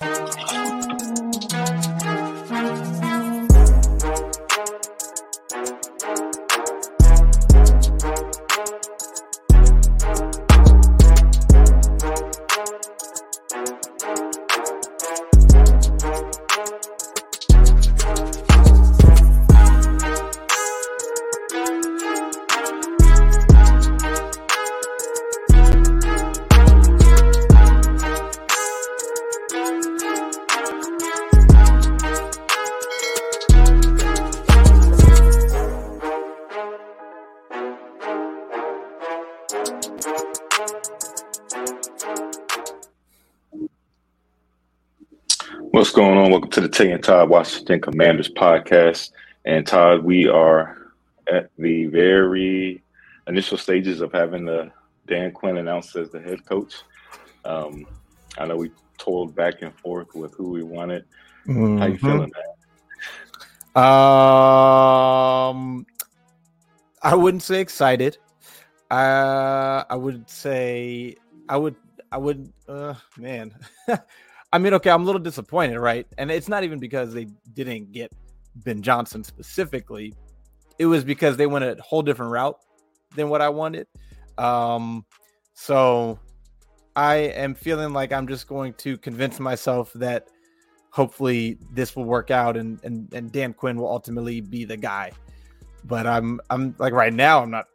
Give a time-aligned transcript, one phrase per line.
[0.00, 0.38] What's going on?
[0.38, 0.77] Welcome to the
[46.78, 49.10] Tay and Todd Washington Commanders podcast.
[49.44, 50.92] And Todd, we are
[51.26, 52.84] at the very
[53.26, 54.70] initial stages of having the
[55.08, 56.76] Dan Quinn announced as the head coach.
[57.44, 57.84] Um,
[58.38, 61.04] I know we toiled back and forth with who we wanted.
[61.48, 61.78] Mm-hmm.
[61.78, 62.30] How you feeling,
[63.74, 63.84] man?
[63.84, 65.84] Um,
[67.02, 68.18] I wouldn't say excited.
[68.88, 71.16] Uh, I would say
[71.48, 71.74] I would
[72.12, 73.52] I would uh man.
[74.52, 76.06] I mean, okay, I'm a little disappointed, right?
[76.16, 78.12] And it's not even because they didn't get
[78.56, 80.14] Ben Johnson specifically.
[80.78, 82.58] It was because they went a whole different route
[83.14, 83.86] than what I wanted.
[84.38, 85.04] Um,
[85.54, 86.18] so
[86.96, 90.28] I am feeling like I'm just going to convince myself that
[90.90, 95.12] hopefully this will work out and and, and Dan Quinn will ultimately be the guy.
[95.84, 97.66] But I'm I'm like right now I'm not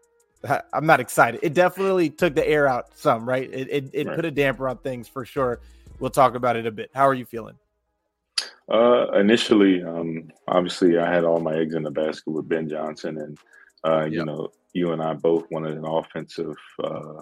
[0.74, 1.40] I'm not excited.
[1.44, 3.50] It definitely took the air out some, right?
[3.54, 4.16] It it, it right.
[4.16, 5.62] put a damper on things for sure
[6.04, 6.92] we'll talk about it a bit.
[6.94, 7.56] How are you feeling?
[8.70, 13.18] Uh, initially, um, obviously, I had all my eggs in the basket with Ben Johnson,
[13.18, 13.38] and
[13.86, 17.22] uh, you know, you and I both wanted an offensive uh,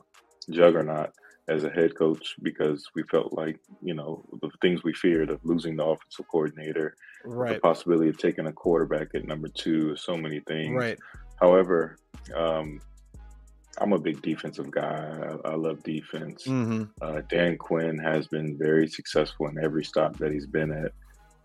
[0.49, 1.11] juggernaut
[1.47, 5.39] as a head coach because we felt like you know the things we feared of
[5.43, 7.53] losing the offensive coordinator, right.
[7.53, 10.75] the possibility of taking a quarterback at number two, so many things.
[10.75, 10.97] Right.
[11.39, 11.97] However,
[12.35, 12.81] um,
[13.77, 15.37] I'm a big defensive guy.
[15.45, 16.45] I, I love defense.
[16.45, 16.83] Mm-hmm.
[17.01, 20.91] Uh, Dan Quinn has been very successful in every stop that he's been at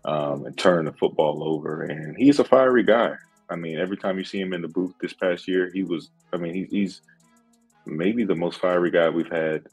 [0.05, 1.83] um, and turned the football over.
[1.83, 3.15] And he's a fiery guy.
[3.49, 6.09] I mean, every time you see him in the booth this past year, he was,
[6.33, 7.01] I mean, he, he's
[7.85, 9.65] maybe the most fiery guy we've had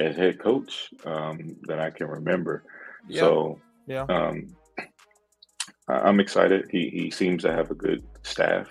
[0.00, 2.64] as head coach um, that I can remember.
[3.08, 3.20] Yep.
[3.20, 4.06] So, yeah.
[4.08, 4.56] Um,
[5.88, 6.66] I'm excited.
[6.70, 8.68] He, he seems to have a good staff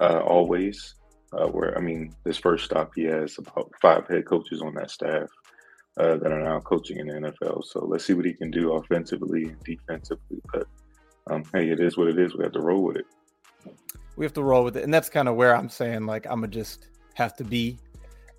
[0.00, 0.94] uh, always.
[1.32, 4.90] Uh, where I mean, this first stop, he has about five head coaches on that
[4.90, 5.30] staff
[5.98, 7.64] uh, that are now coaching in the NFL.
[7.64, 10.42] So let's see what he can do offensively and defensively.
[10.52, 10.66] But
[11.30, 12.34] um, hey, it is what it is.
[12.34, 13.06] We have to roll with it.
[14.16, 16.40] We have to roll with it, and that's kind of where I'm saying like I'm
[16.40, 17.78] gonna just have to be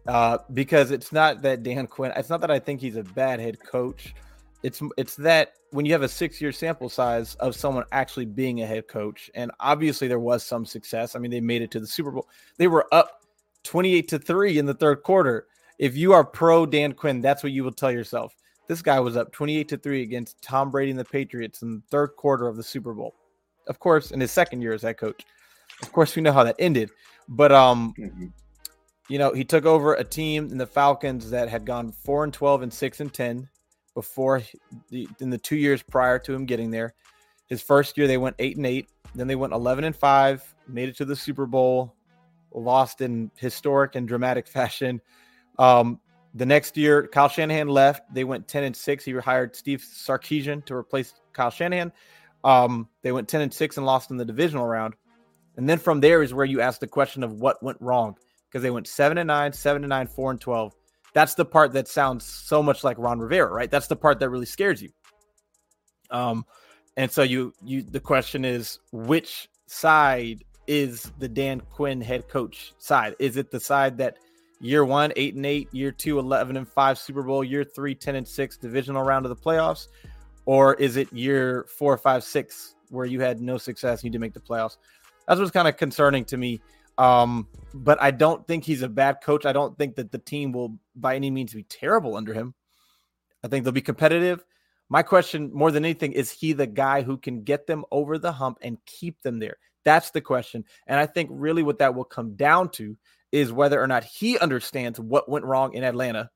[0.08, 2.12] uh, because it's not that Dan Quinn.
[2.16, 4.14] It's not that I think he's a bad head coach.
[4.64, 8.62] It's it's that when you have a six year sample size of someone actually being
[8.62, 11.16] a head coach, and obviously there was some success.
[11.16, 12.30] I mean, they made it to the Super Bowl.
[12.58, 13.24] They were up
[13.64, 15.48] 28 to 3 in the third quarter.
[15.80, 18.36] If you are pro Dan Quinn, that's what you will tell yourself.
[18.68, 21.84] This guy was up 28 to 3 against Tom Brady and the Patriots in the
[21.90, 23.16] third quarter of the Super Bowl.
[23.68, 25.26] Of course, in his second year as head coach.
[25.82, 26.92] Of course, we know how that ended.
[27.28, 28.28] But um, mm-hmm.
[29.10, 32.34] you know, he took over a team in the Falcons that had gone 4 and
[32.34, 33.50] 12 and 6 and 10
[33.94, 34.42] before
[34.90, 36.94] the, in the two years prior to him getting there.
[37.48, 40.90] His first year they went eight and eight, then they went eleven and five, made
[40.90, 41.96] it to the Super Bowl,
[42.52, 45.02] lost in historic and dramatic fashion.
[45.60, 46.00] Um,
[46.34, 48.12] the next year, Kyle Shanahan left.
[48.14, 49.06] They went ten and six.
[49.06, 51.92] He hired Steve Sarkisian to replace Kyle Shanahan.
[52.44, 54.96] Um, they went ten and six and lost in the divisional round.
[55.56, 58.18] And then from there is where you ask the question of what went wrong
[58.50, 60.74] because they went seven and nine, seven and nine, four and twelve.
[61.14, 63.70] That's the part that sounds so much like Ron Rivera, right?
[63.70, 64.90] That's the part that really scares you.
[66.10, 66.46] Um,
[66.98, 72.74] and so you you the question is which side is the Dan Quinn head coach
[72.78, 73.16] side?
[73.20, 74.18] Is it the side that
[74.60, 78.16] year one, eight and eight, year two, 11 and five Super Bowl, year three, 10
[78.16, 79.88] and six divisional round of the playoffs?
[80.46, 84.22] Or is it year four, five, six, where you had no success and you didn't
[84.22, 84.78] make the playoffs?
[85.28, 86.62] That's what's kind of concerning to me.
[86.98, 89.46] Um, but I don't think he's a bad coach.
[89.46, 92.54] I don't think that the team will by any means be terrible under him.
[93.44, 94.46] I think they'll be competitive.
[94.90, 98.32] My question, more than anything, is he the guy who can get them over the
[98.32, 99.58] hump and keep them there?
[99.86, 100.64] That's the question.
[100.88, 102.96] And I think really what that will come down to
[103.32, 106.30] is whether or not he understands what went wrong in Atlanta.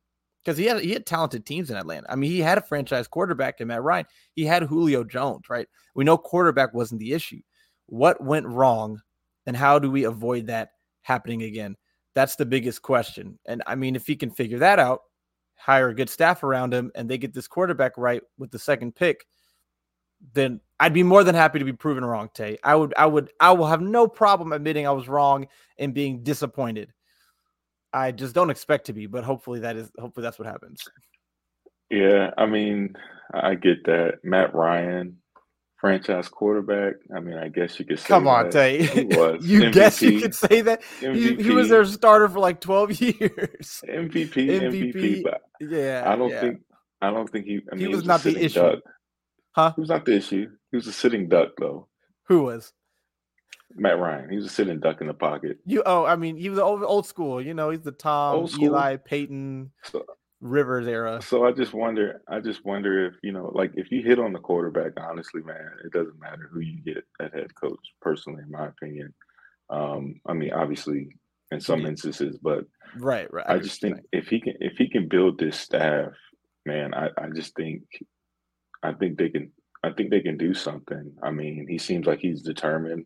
[0.43, 2.07] Because he had he had talented teams in Atlanta.
[2.09, 4.05] I mean, he had a franchise quarterback in Matt Ryan.
[4.33, 5.67] He had Julio Jones, right?
[5.93, 7.41] We know quarterback wasn't the issue.
[7.87, 9.01] What went wrong,
[9.45, 10.69] and how do we avoid that
[11.07, 11.75] happening again?
[12.13, 13.39] That's the biggest question.
[13.45, 15.01] And I mean, if he can figure that out,
[15.55, 18.95] hire a good staff around him, and they get this quarterback right with the second
[18.95, 19.25] pick,
[20.33, 22.57] then I'd be more than happy to be proven wrong, Tay.
[22.63, 26.23] I would, I would, I will have no problem admitting I was wrong and being
[26.23, 26.91] disappointed.
[27.93, 30.83] I just don't expect to be, but hopefully that is, hopefully that's what happens.
[31.89, 32.95] Yeah, I mean,
[33.33, 34.19] I get that.
[34.23, 35.17] Matt Ryan,
[35.77, 36.95] franchise quarterback.
[37.15, 38.07] I mean, I guess you could say.
[38.07, 38.81] Come on, Tay.
[38.81, 40.81] you MVP, guess you could say that.
[40.99, 43.83] He, he, was their starter for like twelve years.
[43.87, 44.93] MVP, MVP.
[44.93, 46.41] MVP but yeah, I don't yeah.
[46.41, 46.61] think.
[47.01, 47.61] I don't think he.
[47.71, 48.59] I mean, he was, was not the issue.
[48.59, 48.79] Duck.
[49.51, 49.73] Huh?
[49.75, 50.49] He was not the issue.
[50.71, 51.87] He was a sitting duck, though.
[52.27, 52.73] Who was?
[53.75, 54.29] Matt Ryan.
[54.29, 55.59] He was a sitting duck in the pocket.
[55.65, 57.41] You oh, I mean, he was old, old school.
[57.41, 60.05] You know, he's the Tom, Eli, Peyton, so,
[60.39, 61.21] Rivers era.
[61.21, 62.21] So I just wonder.
[62.27, 65.71] I just wonder if you know, like, if you hit on the quarterback, honestly, man,
[65.83, 67.79] it doesn't matter who you get at head coach.
[68.01, 69.13] Personally, in my opinion,
[69.69, 71.09] um, I mean, obviously,
[71.51, 72.65] in some instances, but
[72.97, 73.45] right, right.
[73.49, 76.11] I, I just think if he can, if he can build this staff,
[76.65, 77.83] man, I, I just think
[78.83, 79.51] I think they can.
[79.83, 81.13] I think they can do something.
[81.21, 83.05] I mean, he seems like he's determined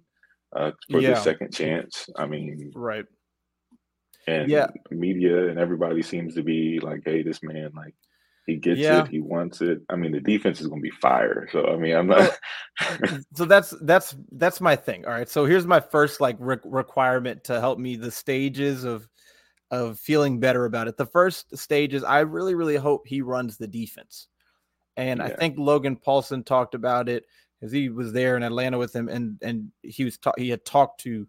[0.56, 1.12] uh, for yeah.
[1.12, 2.10] the second chance.
[2.16, 3.06] I mean, right.
[4.28, 7.96] And yeah, media and everybody seems to be like, "Hey, this man, like,
[8.46, 9.04] he gets yeah.
[9.04, 9.08] it.
[9.08, 11.50] He wants it." I mean, the defense is going to be fire.
[11.52, 12.38] So, I mean, I'm not.
[13.36, 15.06] so that's that's that's my thing.
[15.06, 15.30] All right.
[15.30, 19.08] So here's my first like re- requirement to help me the stages of
[19.72, 20.98] of feeling better about it.
[20.98, 24.28] The first stage is I really really hope he runs the defense.
[24.98, 25.26] And yeah.
[25.26, 27.26] I think Logan Paulsen talked about it
[27.60, 30.66] because he was there in Atlanta with him, and and he was ta- he had
[30.66, 31.28] talked to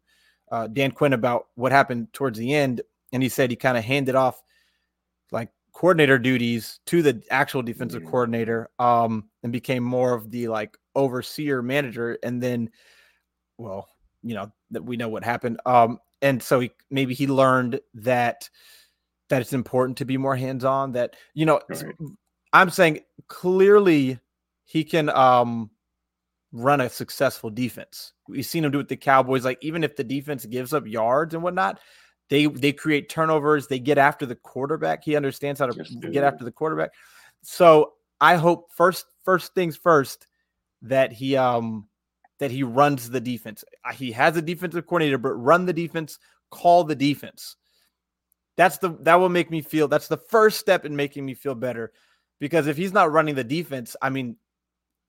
[0.52, 2.82] uh, Dan Quinn about what happened towards the end,
[3.12, 4.40] and he said he kind of handed off
[5.32, 8.10] like coordinator duties to the actual defensive mm-hmm.
[8.10, 12.70] coordinator, um, and became more of the like overseer manager, and then,
[13.56, 13.88] well,
[14.22, 18.49] you know that we know what happened, um, and so he maybe he learned that
[19.31, 20.93] that it's important to be more hands on.
[20.93, 21.84] That you know, right.
[22.52, 24.20] I'm saying clearly
[24.66, 25.70] he can um
[26.52, 28.12] run a successful defense.
[28.28, 29.44] We've seen him do it with the Cowboys.
[29.44, 31.81] Like even if the defense gives up yards and whatnot,
[32.28, 33.66] they they create turnovers.
[33.66, 35.02] They get after the quarterback.
[35.04, 36.93] He understands how to get after the quarterback.
[37.43, 40.26] So I hope first first things first
[40.82, 41.88] that he um
[42.38, 43.64] that he runs the defense.
[43.94, 46.19] He has a defensive coordinator, but run the defense,
[46.50, 47.56] call the defense.
[48.56, 51.54] That's the that will make me feel that's the first step in making me feel
[51.54, 51.93] better
[52.38, 54.37] because if he's not running the defense, I mean,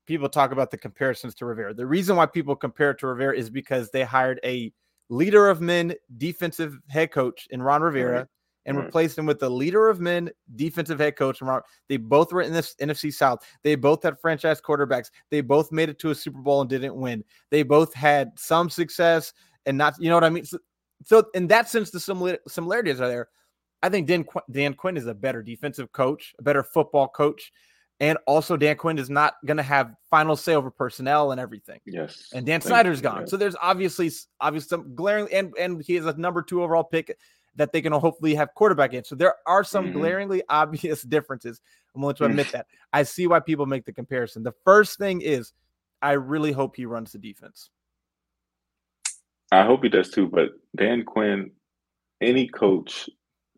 [0.05, 1.73] people talk about the comparisons to Rivera.
[1.73, 4.71] The reason why people compare to Rivera is because they hired a
[5.09, 8.27] leader of men defensive head coach in Ron Rivera right.
[8.65, 8.85] and right.
[8.85, 11.41] replaced him with the leader of men defensive head coach.
[11.41, 11.61] Ron.
[11.89, 13.39] They both were in this NFC South.
[13.63, 15.09] They both had franchise quarterbacks.
[15.29, 17.23] They both made it to a Super Bowl and didn't win.
[17.51, 19.33] They both had some success
[19.65, 20.45] and not, you know what I mean?
[20.45, 20.57] So,
[21.05, 23.29] so in that sense, the similar, similarities are there.
[23.81, 27.51] I think Dan, Dan Quinn is a better defensive coach, a better football coach.
[28.03, 31.79] And also, Dan Quinn is not going to have final say over personnel and everything.
[31.85, 32.27] Yes.
[32.33, 33.27] And Dan Snyder's gone.
[33.27, 37.17] So there's obviously, obviously some glaring, and, and he is a number two overall pick
[37.55, 39.05] that they can hopefully have quarterback in.
[39.05, 39.99] So there are some mm-hmm.
[39.99, 41.61] glaringly obvious differences.
[41.95, 42.65] I'm willing to admit that.
[42.91, 44.43] I see why people make the comparison.
[44.43, 45.53] The first thing is,
[46.01, 47.69] I really hope he runs the defense.
[49.53, 50.27] I hope he does too.
[50.27, 51.51] But Dan Quinn,
[52.19, 53.09] any coach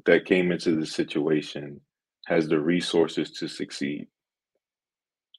[0.05, 1.81] that came into the situation
[2.27, 4.05] has the resources to succeed.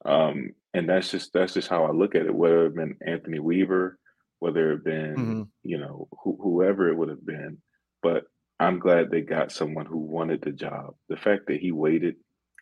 [0.07, 2.33] Um, and that's just that's just how I look at it.
[2.33, 3.99] Whether it been Anthony Weaver,
[4.39, 5.41] whether it been mm-hmm.
[5.63, 7.57] you know wh- whoever it would have been,
[8.01, 8.23] but
[8.59, 10.95] I'm glad they got someone who wanted the job.
[11.09, 12.15] The fact that he waited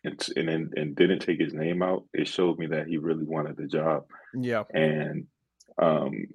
[0.04, 3.56] and and and didn't take his name out, it showed me that he really wanted
[3.56, 4.04] the job.
[4.34, 5.26] Yeah, and
[5.80, 6.26] um,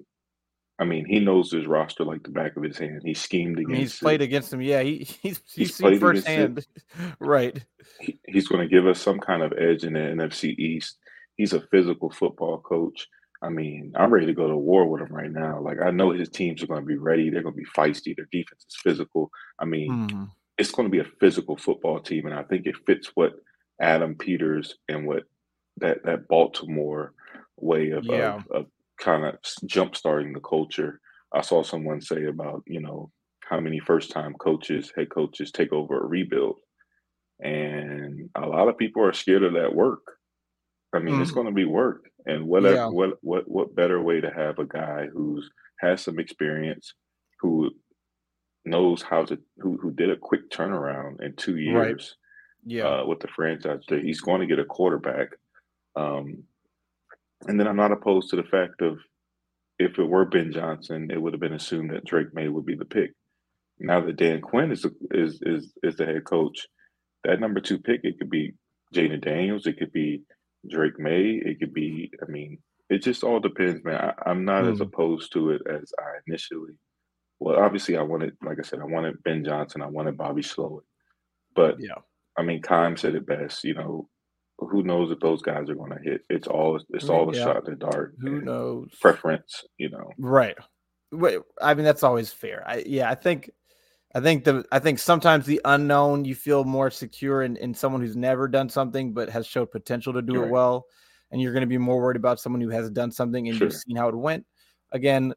[0.78, 3.02] I mean, he knows his roster like the back of his hand.
[3.04, 3.70] He schemed against.
[3.70, 4.24] I mean, he's played it.
[4.24, 4.62] against him.
[4.62, 6.66] Yeah, he, he's he's, he's seen firsthand.
[7.20, 7.64] right.
[8.00, 10.98] He, he's going to give us some kind of edge in the NFC East.
[11.36, 13.08] He's a physical football coach.
[13.42, 15.60] I mean, I'm ready to go to war with him right now.
[15.60, 17.28] Like I know his teams are going to be ready.
[17.28, 18.14] They're going to be feisty.
[18.14, 19.30] Their defense is physical.
[19.58, 20.30] I mean, mm.
[20.58, 23.32] it's going to be a physical football team, and I think it fits what
[23.80, 25.24] Adam Peters and what
[25.78, 27.14] that that Baltimore
[27.56, 28.36] way of, yeah.
[28.36, 28.66] of, of
[28.98, 31.00] kind of jump starting the culture.
[31.32, 33.10] I saw someone say about, you know,
[33.40, 36.56] how many first time coaches, head coaches take over a rebuild.
[37.40, 40.02] and a lot of people are scared of that work.
[40.94, 41.22] I mean, mm-hmm.
[41.22, 42.86] it's going to be work, and what yeah.
[42.86, 46.94] what what what better way to have a guy who's has some experience,
[47.40, 47.70] who
[48.64, 52.16] knows how to who who did a quick turnaround in two years,
[52.66, 52.72] right.
[52.74, 53.80] yeah, uh, with the franchise.
[53.88, 55.28] That he's going to get a quarterback,
[55.96, 56.44] um,
[57.46, 58.98] and then I'm not opposed to the fact of
[59.78, 62.76] if it were Ben Johnson, it would have been assumed that Drake Maye would be
[62.76, 63.12] the pick.
[63.78, 66.66] Now that Dan Quinn is is is is the head coach,
[67.24, 68.54] that number two pick it could be
[68.94, 70.22] Jayden Daniels, it could be
[70.68, 71.42] Drake Maye.
[71.44, 72.10] it could be.
[72.22, 74.14] I mean, it just all depends, man.
[74.24, 74.72] I, am not mm.
[74.72, 76.72] as opposed to it as I initially.
[77.40, 80.82] Well, obviously, I wanted, like I said, I wanted Ben Johnson, I wanted Bobby Slowik,
[81.56, 81.98] but yeah,
[82.38, 83.64] I mean, Keim said it best.
[83.64, 84.08] You know,
[84.58, 86.22] who knows if those guys are going to hit?
[86.30, 87.44] It's all it's all a yeah.
[87.44, 88.14] shot in the dark.
[88.20, 88.90] Who knows?
[89.00, 90.10] Preference, you know.
[90.18, 90.56] Right.
[91.10, 92.62] Wait, I mean that's always fair.
[92.66, 93.50] I yeah, I think
[94.14, 98.02] I think the I think sometimes the unknown you feel more secure in, in someone
[98.02, 100.46] who's never done something but has showed potential to do right.
[100.46, 100.86] it well.
[101.30, 103.68] And you're going to be more worried about someone who has done something and sure.
[103.68, 104.44] you've seen how it went.
[104.92, 105.32] Again,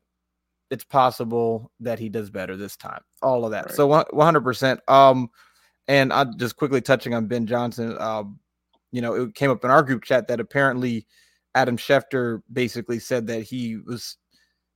[0.70, 3.02] it's possible that he does better this time.
[3.22, 3.68] All of that.
[3.68, 3.76] Right.
[3.76, 4.80] So 100%.
[4.90, 5.30] Um,
[5.88, 7.96] and I just quickly touching on Ben Johnson.
[7.98, 8.40] Um,
[8.92, 11.06] you know, it came up in our group chat that apparently
[11.54, 14.18] Adam Schefter basically said that he was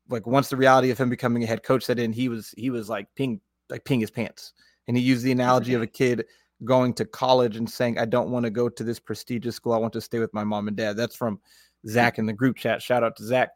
[0.10, 2.70] like once the reality of him becoming a head coach set in, he was he
[2.70, 3.40] was like peeing
[3.70, 4.54] like peeing his pants.
[4.88, 6.26] And he used the analogy of a kid
[6.66, 9.74] going to college and saying, I don't want to go to this prestigious school.
[9.74, 10.98] I want to stay with my mom and dad.
[10.98, 11.40] That's from
[11.88, 12.82] Zach in the group chat.
[12.82, 13.50] Shout out to Zach.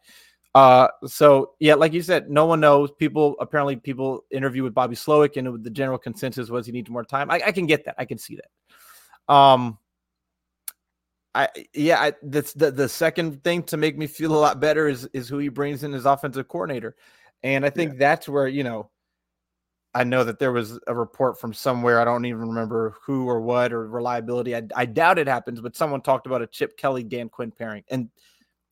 [0.55, 2.91] Uh, so yeah, like you said, no one knows.
[2.91, 7.03] People apparently people interview with Bobby Slowik, and the general consensus was he needs more
[7.03, 7.32] time.
[7.32, 7.96] I, I can get that.
[7.98, 9.34] I can see that.
[9.34, 9.79] Um,
[11.34, 14.88] I yeah, I, that's the the second thing to make me feel a lot better
[14.88, 16.96] is is who he brings in as offensive coordinator,
[17.41, 18.00] and I think yeah.
[18.00, 18.91] that's where you know,
[19.95, 23.41] I know that there was a report from somewhere I don't even remember who or
[23.41, 24.55] what or reliability.
[24.55, 27.83] I, I doubt it happens, but someone talked about a Chip Kelly Dan Quinn pairing,
[27.89, 28.09] and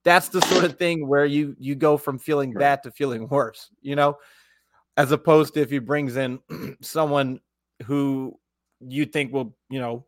[0.03, 3.69] that's the sort of thing where you you go from feeling bad to feeling worse,
[3.81, 4.17] you know,
[4.97, 6.39] as opposed to if he brings in
[6.81, 7.39] someone
[7.85, 8.37] who
[8.79, 10.05] you think will you know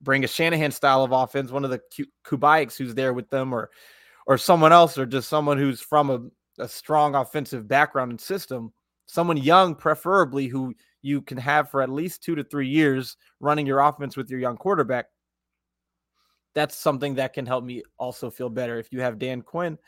[0.00, 1.80] bring a Shanahan style of offense, one of the
[2.24, 3.70] Kubiaks who's there with them, or
[4.26, 8.72] or someone else, or just someone who's from a, a strong offensive background and system,
[9.12, 13.66] someone young, preferably who you can have for at least two to three years running
[13.66, 15.06] your offense with your young quarterback.
[16.54, 18.78] That's something that can help me also feel better.
[18.78, 19.78] If you have Dan Quinn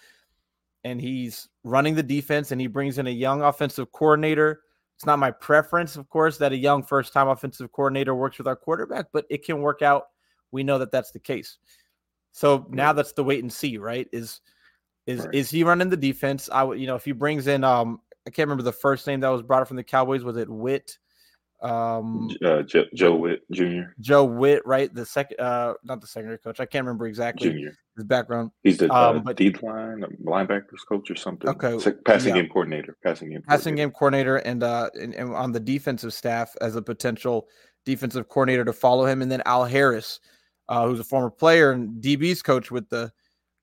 [0.82, 4.60] and he's running the defense and he brings in a young offensive coordinator
[4.96, 8.46] it's not my preference, of course, that a young first time offensive coordinator works with
[8.46, 10.04] our quarterback, but it can work out.
[10.52, 11.58] We know that that's the case.
[12.32, 14.06] So now that's the wait and see, right?
[14.12, 14.40] Is
[15.06, 15.34] is right.
[15.34, 16.48] is he running the defense?
[16.50, 19.20] I would, you know, if he brings in, um, I can't remember the first name
[19.20, 20.24] that was brought up from the Cowboys.
[20.24, 20.98] Was it Whitt?
[21.64, 23.92] Um, uh, Joe, Joe Whitt Jr.
[24.00, 24.92] Joe Whitt, right?
[24.92, 26.60] The second, uh, not the secondary coach.
[26.60, 27.72] I can't remember exactly Junior.
[27.96, 28.50] his background.
[28.62, 31.48] He's the um, uh, but, deep line linebackers coach or something.
[31.48, 32.42] Okay, passing yeah.
[32.42, 36.54] game coordinator, passing game, passing game coordinator, and uh, and, and on the defensive staff
[36.60, 37.48] as a potential
[37.86, 40.20] defensive coordinator to follow him, and then Al Harris,
[40.68, 43.10] uh, who's a former player and DB's coach with the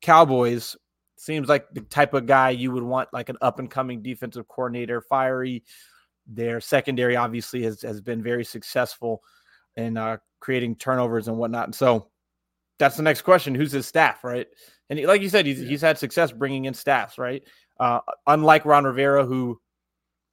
[0.02, 0.76] Cowboys.
[1.22, 4.48] Seems like the type of guy you would want, like an up and coming defensive
[4.48, 5.64] coordinator, fiery
[6.26, 9.22] their secondary obviously has, has been very successful
[9.76, 11.66] in uh, creating turnovers and whatnot.
[11.66, 12.08] And so
[12.80, 14.48] that's the next question: Who's his staff, right?
[14.90, 15.70] And he, like you said, he's yeah.
[15.70, 17.44] he's had success bringing in staffs, right?
[17.80, 19.60] Uh, unlike Ron Rivera, who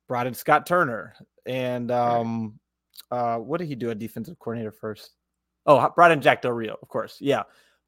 [0.09, 1.15] brought in Scott Turner,
[1.45, 2.59] and um,
[3.11, 3.91] uh, what did he do?
[3.91, 5.11] A defensive coordinator first.
[5.67, 7.19] Oh, brought in Jack Del Rio, of course.
[7.21, 7.43] Yeah,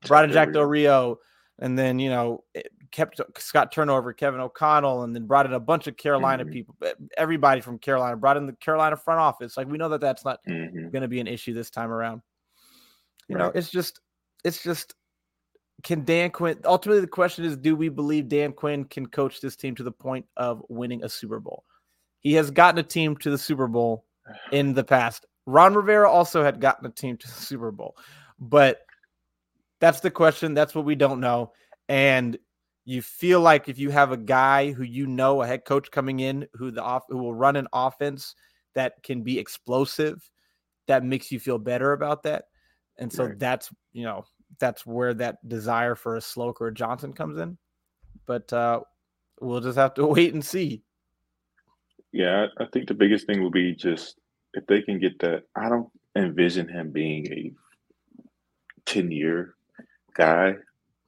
[0.07, 1.19] brought in Jack Del Rio,
[1.61, 2.43] and then you know
[2.91, 6.53] kept Scott Turnover, Kevin O'Connell, and then brought in a bunch of Carolina mm-hmm.
[6.53, 6.77] people,
[7.17, 9.57] everybody from Carolina, brought in the Carolina front office.
[9.57, 10.89] Like we know that that's not mm-hmm.
[10.89, 12.23] going to be an issue this time around.
[13.29, 13.45] You right.
[13.45, 14.01] know, it's just,
[14.45, 14.95] it's just,
[15.83, 16.59] can Dan Quinn?
[16.65, 19.93] Ultimately, the question is, do we believe Dan Quinn can coach this team to the
[19.93, 21.65] point of winning a Super Bowl?
[22.19, 24.05] He has gotten a team to the Super Bowl
[24.53, 25.27] in the past.
[25.47, 27.97] Ron Rivera also had gotten a team to the Super Bowl,
[28.39, 28.81] but
[29.81, 30.55] that's the question.
[30.55, 31.53] That's what we don't know.
[31.89, 32.39] And
[32.85, 36.21] you feel like if you have a guy who you know, a head coach coming
[36.21, 38.35] in who the off who will run an offense
[38.75, 40.31] that can be explosive,
[40.87, 42.45] that makes you feel better about that.
[42.99, 43.39] And so right.
[43.39, 44.25] that's you know
[44.59, 47.57] that's where that desire for a Slowik or a Johnson comes in.
[48.27, 48.81] But uh,
[49.41, 50.83] we'll just have to wait and see.
[52.13, 54.17] Yeah, I think the biggest thing will be just
[54.55, 55.45] if they can get that.
[55.57, 57.53] I don't envision him being a
[58.85, 59.55] ten year
[60.15, 60.57] guy.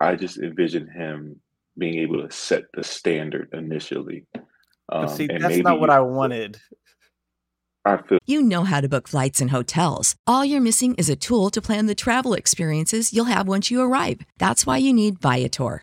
[0.00, 1.40] I just envision him
[1.78, 4.26] being able to set the standard initially.
[4.90, 6.58] Um, see, that's not what I wanted.
[7.84, 10.14] I Feel- you know how to book flights and hotels.
[10.26, 13.80] All you're missing is a tool to plan the travel experiences you'll have once you
[13.80, 14.20] arrive.
[14.38, 15.82] That's why you need Viator.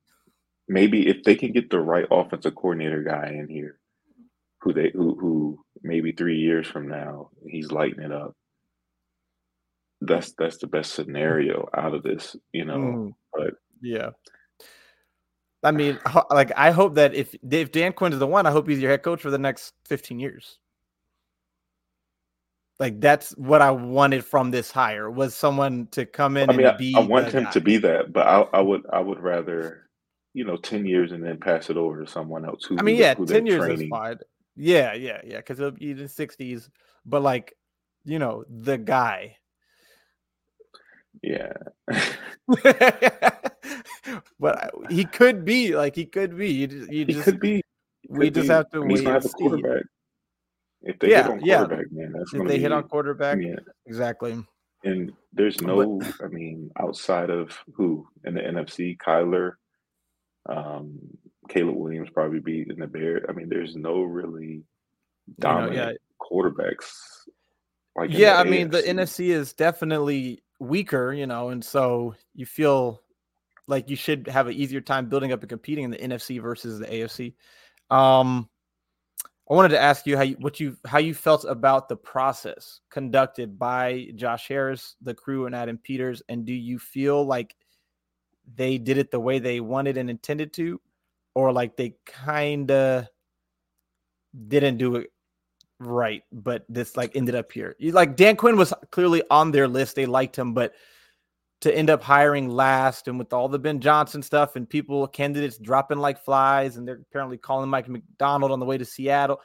[0.71, 3.77] maybe if they can get the right offensive coordinator guy in here,
[4.61, 8.35] who they who who maybe three years from now he's lighting it up.
[9.99, 12.77] That's that's the best scenario out of this, you know.
[12.77, 13.13] Mm.
[13.33, 14.11] But yeah,
[15.63, 15.99] I mean,
[16.31, 18.91] like I hope that if if Dan Quinn is the one, I hope he's your
[18.91, 20.57] head coach for the next fifteen years.
[22.79, 26.65] Like that's what I wanted from this hire was someone to come in I mean,
[26.65, 26.95] and be.
[26.95, 27.51] I, I want him guy.
[27.51, 29.90] to be that, but I, I would I would rather
[30.33, 32.97] you know, 10 years and then pass it over to someone else who I mean,
[32.97, 33.83] yeah, 10 years training.
[33.83, 34.19] is fine.
[34.55, 36.69] Yeah, yeah, yeah, because he'll be in the 60s,
[37.05, 37.53] but like,
[38.05, 39.37] you know, the guy.
[41.21, 41.53] Yeah.
[44.39, 46.51] but he could be like he could be.
[46.51, 47.61] You, just, you he just could be.
[48.09, 49.05] we just have to wait.
[49.05, 49.83] have a quarterback.
[50.81, 52.03] If they yeah, hit on quarterback, yeah.
[52.03, 53.55] man, that's if they be, hit on quarterback, yeah.
[53.85, 54.43] exactly.
[54.83, 59.53] And there's no, I mean, outside of who in the NFC, Kyler,
[60.47, 60.99] um,
[61.49, 63.25] Caleb Williams probably be in the Bear.
[63.29, 64.63] I mean, there's no really
[65.39, 65.93] dominant you know, yeah.
[66.21, 66.91] quarterbacks.
[67.95, 68.49] Like yeah, I AFC.
[68.49, 73.01] mean, the NFC is definitely weaker, you know, and so you feel
[73.67, 76.79] like you should have an easier time building up and competing in the NFC versus
[76.79, 77.33] the AFC.
[77.89, 78.49] Um,
[79.49, 82.79] I wanted to ask you how you, what you how you felt about the process
[82.89, 87.55] conducted by Josh Harris, the crew, and Adam Peters, and do you feel like
[88.55, 90.79] they did it the way they wanted and intended to,
[91.35, 93.07] or like they kind of
[94.47, 95.11] didn't do it
[95.79, 97.75] right, but this like ended up here.
[97.79, 100.73] Like Dan Quinn was clearly on their list; they liked him, but
[101.61, 105.59] to end up hiring last and with all the Ben Johnson stuff and people candidates
[105.59, 109.39] dropping like flies and they're apparently calling Mike Macdonald on the way to Seattle.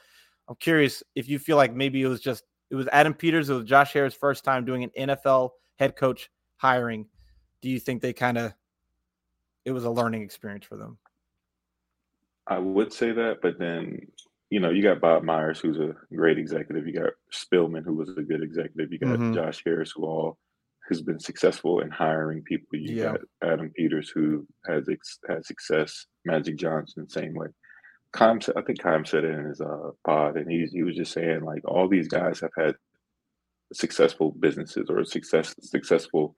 [0.48, 3.54] I'm curious if you feel like maybe it was just it was Adam Peters, it
[3.54, 7.06] was Josh Harris' first time doing an NFL head coach hiring.
[7.62, 8.54] Do you think they kind of
[9.66, 10.96] it was a learning experience for them.
[12.46, 13.98] I would say that, but then
[14.48, 16.86] you know you got Bob Myers, who's a great executive.
[16.86, 18.92] You got Spielman, who was a good executive.
[18.92, 19.34] You got mm-hmm.
[19.34, 20.38] Josh Harris, who all
[20.88, 22.78] has been successful in hiring people.
[22.78, 23.04] You yeah.
[23.12, 26.06] got Adam Peters, who has ex- had success.
[26.24, 27.48] Magic Johnson, same way.
[28.12, 31.12] Keim, I think Keim said it in his uh, pod, and he he was just
[31.12, 32.76] saying like all these guys have had
[33.72, 36.36] successful businesses or success successful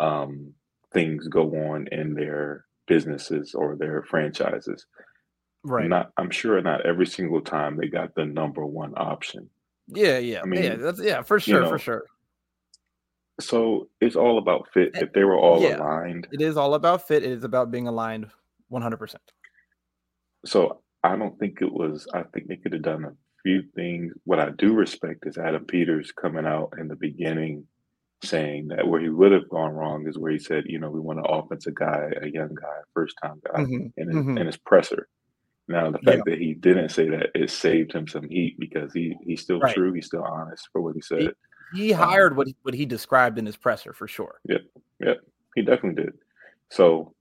[0.00, 0.52] um,
[0.94, 4.86] things go on in their businesses or their franchises.
[5.62, 5.88] Right.
[5.88, 9.50] Not, I'm sure not every single time they got the number one option.
[9.88, 12.04] Yeah, yeah, I mean, yeah, that's, yeah, for sure, you know, for sure.
[13.40, 14.92] So it's all about fit.
[14.94, 17.22] Eh, if they were all yeah, aligned, it is all about fit.
[17.22, 18.30] It is about being aligned,
[18.68, 18.96] 100.
[18.96, 19.22] percent
[20.46, 22.06] So I don't think it was.
[22.14, 24.14] I think they could have done a few things.
[24.24, 27.66] What I do respect is Adam Peters coming out in the beginning
[28.24, 31.00] saying that where he would have gone wrong is where he said, you know, we
[31.00, 33.86] want an offensive guy, a young guy, first time guy, mm-hmm.
[33.96, 34.36] and, his, mm-hmm.
[34.38, 35.08] and his presser.
[35.68, 36.32] Now the fact yeah.
[36.32, 39.74] that he didn't say that it saved him some heat because he he's still right.
[39.74, 41.32] true, he's still honest for what he said.
[41.72, 44.40] He, he hired um, what he, what he described in his presser for sure.
[44.44, 44.58] Yeah,
[45.00, 45.14] yeah,
[45.54, 46.14] he definitely did.
[46.70, 47.14] So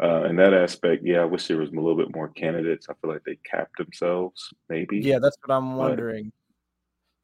[0.00, 2.86] uh, in that aspect, yeah, I wish there was a little bit more candidates.
[2.88, 4.98] I feel like they capped themselves, maybe.
[4.98, 6.30] Yeah, that's what I'm wondering.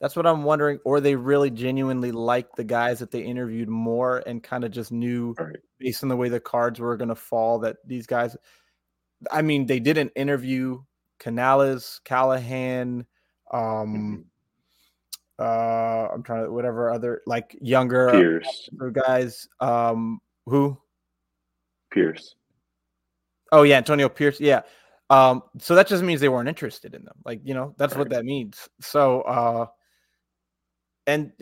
[0.05, 0.81] That's what I'm wondering.
[0.85, 4.93] Or they really genuinely liked the guys that they interviewed more and kind of just
[4.93, 5.57] knew right.
[5.79, 8.37] based on the way the cards were going to fall that these guys.
[9.33, 10.83] I mean, they didn't interview
[11.19, 13.07] Canales, Callahan,
[13.51, 14.27] um,
[15.40, 15.43] mm-hmm.
[15.43, 19.49] uh, I'm trying to whatever other like younger Pierce guys.
[19.61, 20.77] Um, who?
[21.90, 22.35] Pierce.
[23.53, 24.38] Oh yeah, Antonio Pierce.
[24.38, 24.64] Yeah.
[25.09, 27.17] Um, so that just means they weren't interested in them.
[27.25, 28.01] Like, you know, that's right.
[28.01, 28.69] what that means.
[28.83, 29.67] So uh
[31.07, 31.33] and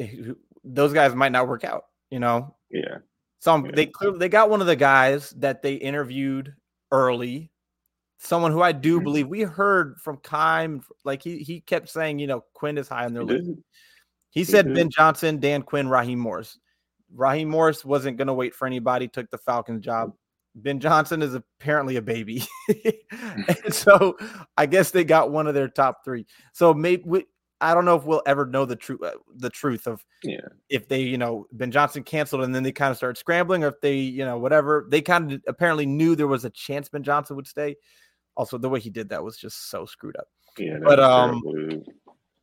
[0.65, 2.55] those guys might not work out, you know?
[2.71, 2.99] Yeah.
[3.39, 3.73] Some yeah.
[3.75, 6.55] they clearly they got one of the guys that they interviewed
[6.91, 7.51] early.
[8.19, 9.05] Someone who I do mm-hmm.
[9.05, 13.05] believe we heard from Keim, like he he kept saying, you know, Quinn is high
[13.05, 13.49] on their list.
[14.31, 16.59] He, he said Ben Johnson, Dan Quinn, Raheem Morris.
[17.15, 20.13] Raheem Morris wasn't going to wait for anybody, took the Falcons job.
[20.55, 22.45] Ben Johnson is apparently a baby.
[23.49, 24.17] and so
[24.57, 26.27] I guess they got one of their top three.
[26.53, 27.27] So maybe
[27.63, 30.41] I don't know if we'll ever know the truth uh, the truth of yeah.
[30.69, 33.69] if they, you know, Ben Johnson canceled and then they kind of started scrambling, or
[33.69, 34.87] if they, you know, whatever.
[34.91, 37.77] They kind of apparently knew there was a chance Ben Johnson would stay.
[38.37, 40.27] Also, the way he did that was just so screwed up.
[40.59, 41.85] Yeah, but um terrible.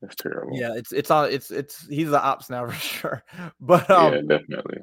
[0.02, 0.58] that's terrible.
[0.58, 3.24] Yeah, it's it's all it's it's he's the ops now for sure.
[3.60, 4.80] But um yeah, definitely.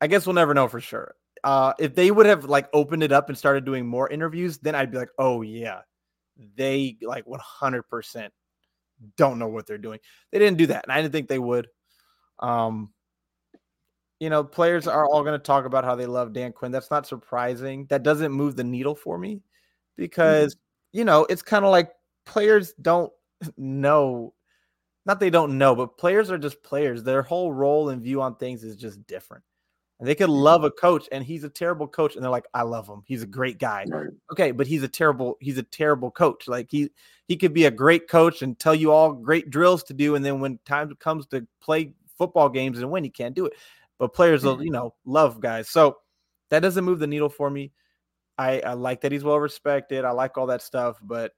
[0.00, 1.14] I guess we'll never know for sure.
[1.44, 4.74] Uh if they would have like opened it up and started doing more interviews, then
[4.74, 5.80] I'd be like, oh yeah,
[6.56, 8.32] they like 100 percent
[9.16, 10.00] don't know what they're doing.
[10.30, 11.68] They didn't do that, and I didn't think they would.
[12.38, 12.92] Um,
[14.20, 16.70] you know, players are all going to talk about how they love Dan Quinn.
[16.70, 17.86] That's not surprising.
[17.90, 19.42] That doesn't move the needle for me
[19.96, 20.98] because mm-hmm.
[20.98, 21.90] you know it's kind of like
[22.24, 23.12] players don't
[23.56, 24.34] know.
[25.04, 27.02] Not they don't know, but players are just players.
[27.02, 29.42] Their whole role and view on things is just different.
[30.02, 32.62] And they could love a coach and he's a terrible coach and they're like I
[32.62, 33.04] love him.
[33.06, 33.84] He's a great guy.
[33.86, 34.08] Right.
[34.32, 36.48] Okay, but he's a terrible he's a terrible coach.
[36.48, 36.90] Like he
[37.28, 40.24] he could be a great coach and tell you all great drills to do and
[40.24, 43.52] then when time comes to play football games and win he can't do it.
[44.00, 44.64] But players will, mm-hmm.
[44.64, 45.68] you know, love guys.
[45.68, 45.98] So
[46.50, 47.70] that doesn't move the needle for me.
[48.36, 50.04] I, I like that he's well respected.
[50.04, 51.30] I like all that stuff, but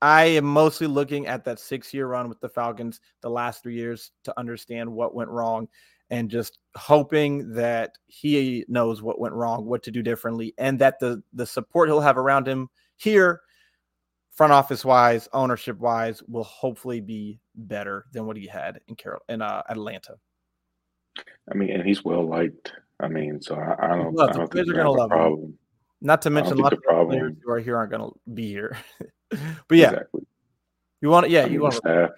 [0.00, 3.74] I am mostly looking at that six year run with the Falcons the last three
[3.74, 5.68] years to understand what went wrong
[6.12, 11.00] and just hoping that he knows what went wrong, what to do differently, and that
[11.00, 13.40] the the support he'll have around him here,
[14.30, 19.22] front office wise, ownership wise, will hopefully be better than what he had in Carol
[19.30, 20.16] in uh, Atlanta.
[21.50, 22.74] I mean, and he's well liked.
[23.00, 24.12] I mean, so I, I don't.
[24.12, 25.40] Well, I don't think are gonna love problem.
[25.40, 25.58] Him.
[26.02, 28.76] Not to mention, lots of players who are here aren't going to be here.
[29.30, 30.26] but yeah, exactly.
[31.00, 32.10] you want, yeah, I mean, you want staff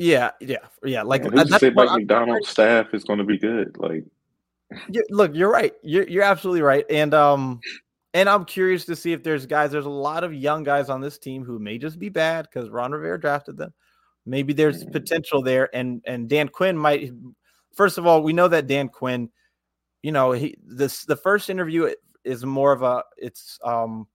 [0.00, 1.02] yeah, yeah, yeah.
[1.02, 3.76] Like who say Mike Macdonald's staff is going to be good?
[3.76, 4.06] Like,
[4.88, 5.74] yeah, look, you're right.
[5.82, 6.86] You're you're absolutely right.
[6.88, 7.60] And um,
[8.14, 9.70] and I'm curious to see if there's guys.
[9.70, 12.70] There's a lot of young guys on this team who may just be bad because
[12.70, 13.74] Ron Rivera drafted them.
[14.24, 14.90] Maybe there's mm.
[14.90, 17.12] potential there, and and Dan Quinn might.
[17.74, 19.28] First of all, we know that Dan Quinn,
[20.02, 21.92] you know, he this the first interview
[22.24, 23.04] is more of a.
[23.18, 24.06] It's um,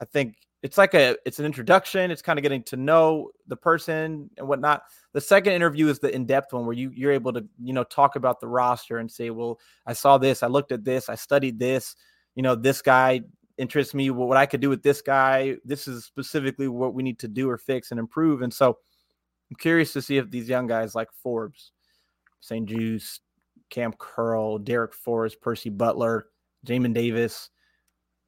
[0.00, 3.56] I think it's like a it's an introduction it's kind of getting to know the
[3.56, 4.84] person and whatnot.
[5.12, 8.16] The second interview is the in-depth one where you you're able to you know talk
[8.16, 11.58] about the roster and say well i saw this i looked at this i studied
[11.58, 11.96] this
[12.34, 13.20] you know this guy
[13.58, 17.18] interests me what i could do with this guy this is specifically what we need
[17.18, 18.42] to do or fix and improve.
[18.42, 18.78] And so
[19.50, 21.72] i'm curious to see if these young guys like forbes
[22.40, 23.20] st-juste
[23.68, 26.26] kam curl darrick forrest percy butler
[26.66, 27.50] jamin davis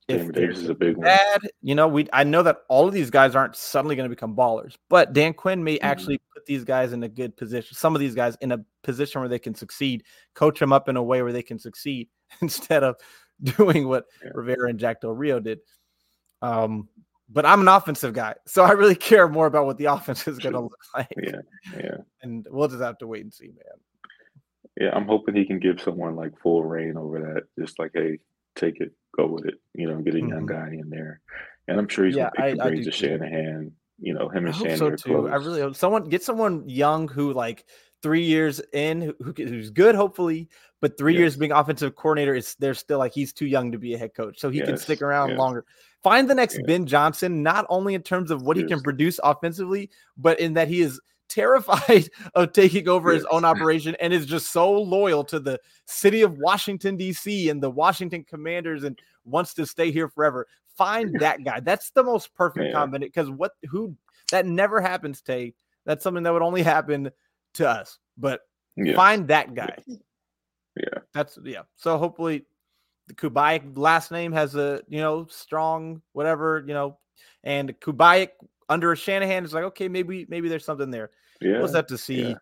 [0.09, 1.51] if Davis is a big bad, one.
[1.63, 4.37] you know, we I know that all of these guys aren't suddenly going to become
[4.37, 5.87] ballers, but Dan Quinn may mm-hmm.
[5.87, 7.75] actually put these guys in a good position.
[7.75, 10.97] Some of these guys in a position where they can succeed, coach them up in
[10.97, 12.09] a way where they can succeed
[12.43, 12.97] instead of
[13.43, 14.31] doing what yeah.
[14.35, 15.61] Rivera and Jack Del Rio did.
[16.43, 16.89] Um,
[17.31, 20.39] but I'm an offensive guy, so I really care more about what the offense is
[20.39, 21.09] going to look like.
[21.23, 21.41] Yeah,
[21.77, 21.97] yeah.
[22.23, 23.81] And we'll just have to wait and see, man.
[24.79, 27.63] Yeah, I'm hoping he can give someone like full rein over that.
[27.63, 28.19] Just like, hey,
[28.57, 29.55] take it, go with it.
[29.75, 30.47] You know, get a young mm-hmm.
[30.47, 31.21] guy in there,
[31.69, 33.73] and I'm sure he's yeah, gonna pick the brains of Shanahan.
[34.01, 34.79] You know, him and Shanahan.
[34.79, 34.97] So too.
[34.97, 35.31] Close.
[35.31, 37.65] I really hope someone get someone young who like
[38.03, 40.49] three years in who, who's good, hopefully,
[40.81, 41.21] but three yes.
[41.21, 44.15] years being offensive coordinator is they're still like he's too young to be a head
[44.15, 44.67] coach, so he yes.
[44.67, 45.39] can stick around yes.
[45.39, 45.65] longer.
[46.03, 49.89] Find the next Ben Johnson, not only in terms of what he can produce offensively,
[50.19, 54.53] but in that he is terrified of taking over his own operation and is just
[54.53, 57.49] so loyal to the city of Washington, D.C.
[57.49, 60.47] and the Washington Commanders and wants to stay here forever.
[60.77, 61.61] Find that guy.
[61.61, 63.97] That's the most perfect combination because what who
[64.31, 65.55] that never happens, Tay.
[65.85, 67.11] That's something that would only happen
[67.55, 67.99] to us.
[68.17, 68.41] But
[68.77, 68.97] yeah.
[68.97, 69.77] find that guy.
[69.87, 71.01] Yeah.
[71.13, 71.63] That's yeah.
[71.77, 72.47] So hopefully
[73.07, 76.99] the Kubiak last name has a you know strong whatever, you know,
[77.43, 78.31] and Kubiak
[78.69, 81.11] under a Shanahan, it's like, okay, maybe maybe there's something there.
[81.41, 81.59] Yeah.
[81.59, 82.31] We'll have to see.
[82.31, 82.35] Yeah.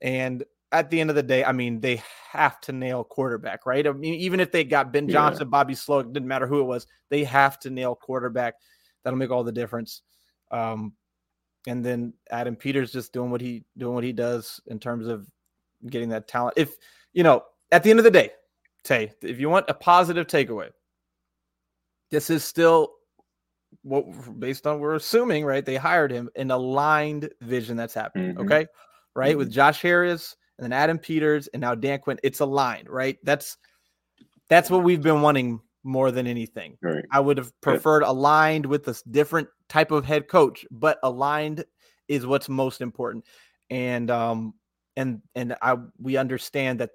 [0.00, 3.86] And at the end of the day, I mean, they have to nail quarterback, right?
[3.86, 5.50] I mean, even if they got Ben Johnson, yeah.
[5.50, 8.54] Bobby Slowik, didn't matter who it was, they have to nail quarterback.
[9.04, 10.02] That'll make all the difference.
[10.50, 10.94] Um,
[11.66, 15.26] and then Adam Peters just doing what he doing what he does in terms of
[15.88, 16.54] getting that talent.
[16.56, 16.76] If
[17.12, 18.30] you know, at the end of the day,
[18.82, 20.70] Tay, if you want a positive takeaway,
[22.10, 22.94] this is still
[23.82, 24.04] what
[24.38, 25.64] based on we're assuming, right?
[25.64, 28.32] They hired him an aligned vision that's happening.
[28.32, 28.42] Mm-hmm.
[28.42, 28.66] Okay.
[29.14, 29.30] Right.
[29.30, 29.38] Mm-hmm.
[29.38, 32.18] With Josh Harris and then Adam Peters, and now Dan Quinn.
[32.22, 33.18] It's aligned, right?
[33.22, 33.56] That's
[34.48, 36.76] that's what we've been wanting more than anything.
[36.82, 37.04] Right.
[37.10, 41.64] I would have preferred aligned with a different type of head coach, but aligned
[42.08, 43.24] is what's most important.
[43.70, 44.54] And um
[44.96, 46.90] and and I we understand that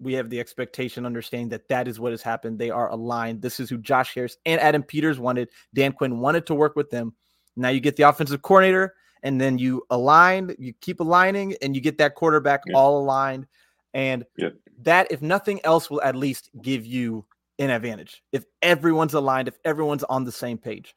[0.00, 2.58] we have the expectation, understanding that that is what has happened.
[2.58, 3.42] They are aligned.
[3.42, 5.50] This is who Josh Harris and Adam Peters wanted.
[5.74, 7.14] Dan Quinn wanted to work with them.
[7.56, 11.82] Now you get the offensive coordinator, and then you align, you keep aligning, and you
[11.82, 12.76] get that quarterback yeah.
[12.76, 13.46] all aligned.
[13.92, 14.50] And yeah.
[14.82, 17.26] that, if nothing else, will at least give you
[17.58, 20.94] an advantage if everyone's aligned, if everyone's on the same page.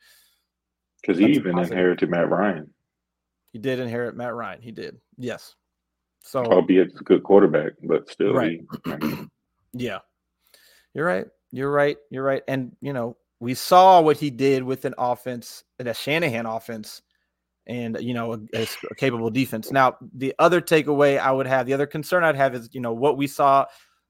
[1.01, 2.69] Because he even inherited Matt Ryan.
[3.51, 4.61] He did inherit Matt Ryan.
[4.61, 4.99] He did.
[5.17, 5.55] Yes.
[6.23, 8.61] So albeit a good quarterback, but still right.
[8.85, 9.27] He,
[9.73, 9.99] yeah.
[10.93, 11.27] You're right.
[11.51, 11.97] You're right.
[12.09, 12.41] You're right.
[12.47, 17.01] And you know, we saw what he did with an offense, a Shanahan offense,
[17.67, 19.69] and you know, a, a capable defense.
[19.69, 22.93] Now, the other takeaway I would have, the other concern I'd have is, you know,
[22.93, 23.65] what we saw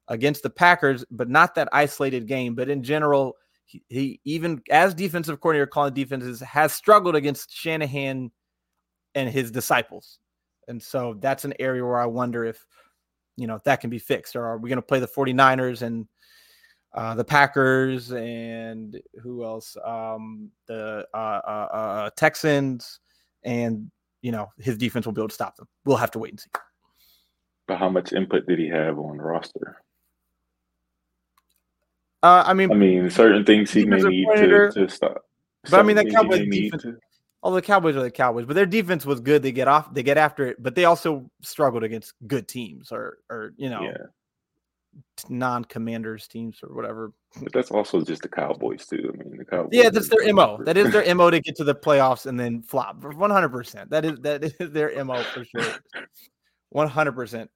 [0.07, 3.33] against the Packers, but not that isolated game, but in general,
[3.65, 8.31] he, he even as defensive coordinator calling defenses has struggled against Shanahan
[9.15, 10.19] and his disciples.
[10.67, 12.65] And so that's an area where I wonder if,
[13.37, 14.35] you know, that can be fixed.
[14.35, 16.07] Or are we going to play the 49ers and
[16.93, 19.75] uh, the Packers and who else?
[19.83, 22.99] Um, the uh, uh, uh, Texans
[23.43, 23.89] and,
[24.21, 25.67] you know, his defense will be able to stop them.
[25.85, 26.49] We'll have to wait and see.
[27.67, 29.77] But how much input did he have on the roster?
[32.21, 35.25] Uh, I mean, I mean, certain things he may need to, to, stop.
[35.69, 36.85] But I mean, that Cowboys defense.
[37.43, 39.43] All the Cowboys are the Cowboys, but their defense was good.
[39.43, 43.17] They get off, they get after it, but they also struggled against good teams or,
[43.29, 43.97] or you know, yeah.
[45.27, 47.11] non-commanders teams or whatever.
[47.41, 49.13] But that's also just the Cowboys too.
[49.13, 49.71] I mean, the Cowboys.
[49.73, 50.57] Yeah, that's their mo.
[50.63, 53.03] That is their mo to get to the playoffs and then flop.
[53.03, 53.89] One hundred percent.
[53.89, 55.75] That is that is their mo for sure.
[56.69, 57.51] One hundred percent.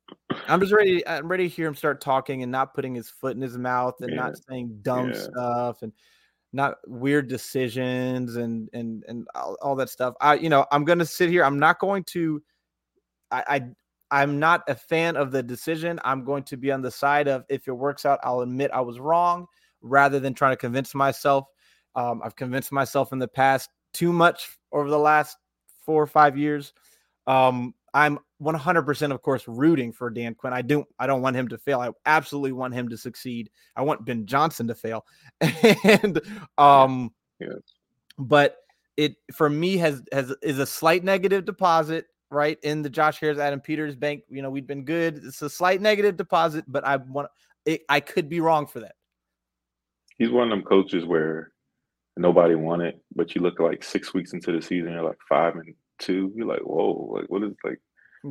[0.49, 1.07] I'm just ready.
[1.07, 3.95] I'm ready to hear him start talking and not putting his foot in his mouth
[4.01, 4.17] and yeah.
[4.17, 5.19] not saying dumb yeah.
[5.19, 5.93] stuff and
[6.53, 10.15] not weird decisions and and and all, all, that stuff.
[10.21, 11.43] I you know I'm going to sit here.
[11.43, 12.41] I'm not going to.
[13.31, 13.61] I, I
[14.09, 15.99] I'm not a fan of the decision.
[16.05, 18.81] I'm going to be on the side of if it works out, I'll admit I
[18.81, 19.47] was wrong
[19.81, 21.45] rather than trying to convince myself.
[21.95, 25.37] Um, I've convinced myself in the past too much over the last
[25.85, 26.73] four or five years.
[27.25, 30.53] Um, I'm 100% of course rooting for Dan Quinn.
[30.53, 31.79] I don't I don't want him to fail.
[31.79, 33.49] I absolutely want him to succeed.
[33.75, 35.03] I want Ben Johnson to fail.
[35.41, 36.21] and
[36.59, 37.53] um yeah.
[38.19, 38.57] but
[38.97, 43.39] it for me has has is a slight negative deposit right in the Josh Harris
[43.39, 44.21] Adam Peters bank.
[44.29, 45.19] You know, we've been good.
[45.23, 47.29] It's a slight negative deposit, but I want
[47.65, 48.93] it, I could be wrong for that.
[50.19, 51.51] He's one of them coaches where
[52.15, 55.73] nobody it, but you look like 6 weeks into the season you're like 5 and
[55.99, 56.33] 2.
[56.35, 57.79] You're like, "Whoa, like what is like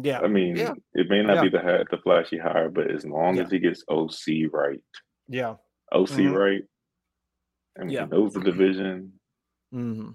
[0.02, 0.20] yeah.
[0.20, 0.72] I mean, yeah.
[0.94, 1.42] it may not yeah.
[1.42, 3.42] be the the flashy hire, but as long yeah.
[3.42, 4.80] as he gets OC right.
[5.28, 5.54] Yeah.
[5.92, 6.32] OC mm-hmm.
[6.32, 6.62] right.
[7.76, 8.04] And yeah.
[8.04, 9.12] he knows the division.
[9.74, 10.10] Mm-hmm.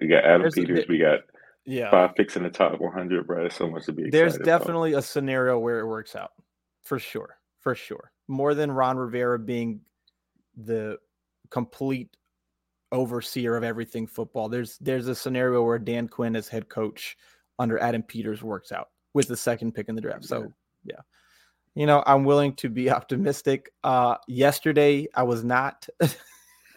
[0.00, 0.84] We got Adam There's Peters.
[0.88, 1.20] We got
[1.66, 3.40] yeah five picks in the top 100, bro.
[3.40, 5.04] There's so much to be There's definitely about.
[5.04, 6.30] a scenario where it works out.
[6.82, 7.36] For sure.
[7.60, 8.12] For sure.
[8.28, 9.80] More than Ron Rivera being
[10.56, 10.98] the
[11.50, 12.16] complete
[12.92, 14.48] overseer of everything football.
[14.48, 17.16] There's there's a scenario where Dan Quinn as head coach
[17.60, 20.24] under Adam Peters works out with the second pick in the draft.
[20.24, 20.52] So
[20.84, 21.00] yeah.
[21.76, 23.70] You know, I'm willing to be optimistic.
[23.84, 25.88] Uh yesterday I was not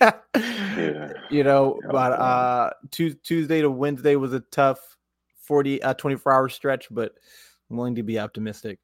[0.04, 0.12] yeah.
[1.32, 4.98] You know, yeah, but uh Tuesday to Wednesday was a tough
[5.38, 7.14] 40 uh 24 hour stretch, but
[7.72, 8.80] I'm willing to be optimistic.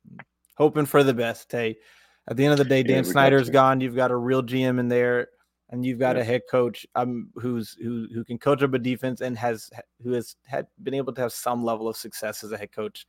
[0.57, 1.51] Hoping for the best.
[1.51, 1.77] Hey,
[2.29, 3.81] at the end of the day, Dan yeah, Snyder's gone.
[3.81, 5.27] You've got a real GM in there
[5.71, 6.21] and you've got yeah.
[6.21, 9.69] a head coach um who's who who can coach up a defense and has
[10.03, 13.05] who has had been able to have some level of success as a head coach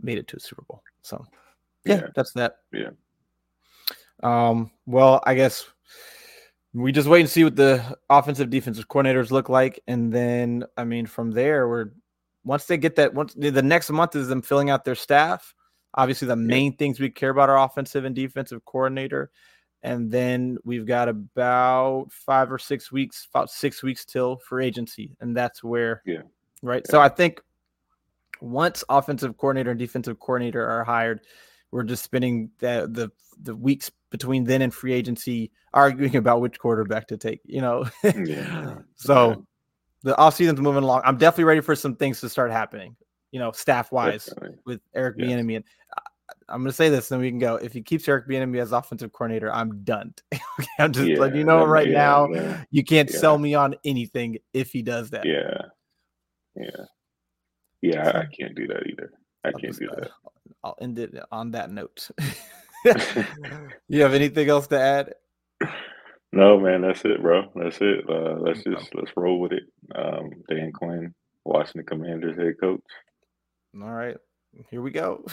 [0.00, 1.24] made it to a super bowl so
[1.84, 2.06] yeah, yeah.
[2.14, 2.90] that's that yeah
[4.22, 5.66] um well i guess
[6.72, 10.84] we just wait and see what the offensive defensive coordinators look like and then i
[10.84, 11.90] mean from there we're
[12.44, 15.54] once they get that once the next month is them filling out their staff
[15.94, 16.76] obviously the main yeah.
[16.78, 19.30] things we care about are offensive and defensive coordinator
[19.84, 25.14] and then we've got about five or six weeks, about six weeks till for agency,
[25.20, 26.22] and that's where, yeah,
[26.62, 26.82] right.
[26.86, 26.90] Yeah.
[26.90, 27.42] So I think
[28.40, 31.20] once offensive coordinator and defensive coordinator are hired,
[31.70, 33.10] we're just spending the the
[33.42, 37.40] the weeks between then and free agency arguing about which quarterback to take.
[37.44, 38.76] You know, yeah.
[38.96, 39.36] so yeah.
[40.02, 41.02] the off season's moving along.
[41.04, 42.96] I'm definitely ready for some things to start happening.
[43.32, 44.32] You know, staff wise
[44.64, 45.28] with Eric yes.
[45.28, 46.00] Bieniemy, and uh,
[46.48, 47.56] I'm going to say this, then we can go.
[47.56, 50.14] If he keeps Eric Bieniemy as offensive coordinator, I'm done.
[50.34, 52.28] okay, I'm just yeah, letting you know right yeah, now.
[52.28, 55.26] Yeah, you can't sell me on anything if he does that.
[55.26, 55.62] Yeah,
[56.56, 56.84] yeah,
[57.82, 58.08] yeah.
[58.08, 59.12] I, I can't do that either.
[59.44, 60.10] I I'll can't do that.
[60.62, 62.08] I'll end it on that note.
[63.88, 65.14] you have anything else to add?
[66.32, 67.50] No, man, that's it, bro.
[67.54, 68.04] That's it.
[68.08, 69.62] Uh, let's just let's roll with it.
[69.94, 72.82] Um, Dan Quinn, Washington Commanders head coach.
[73.80, 74.16] All right,
[74.70, 75.24] here we go.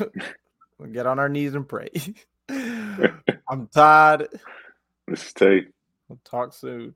[0.82, 1.90] We'll get on our knees and pray.
[2.50, 4.28] I'm Todd.
[5.08, 5.68] This is Tate.
[6.10, 6.96] We'll talk soon.